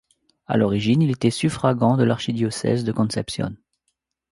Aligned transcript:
À 0.47 0.57
l'origine, 0.57 1.03
il 1.03 1.11
était 1.11 1.29
suffragant 1.29 1.95
de 1.95 2.03
l'archidiocèse 2.03 2.83
de 2.83 2.91
Concepción. 2.91 3.55